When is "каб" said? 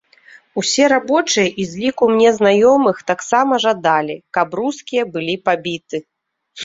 4.39-4.47